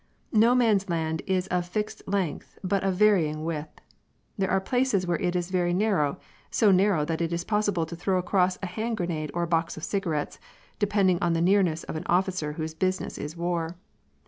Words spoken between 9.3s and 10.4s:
or a box of cigarettes,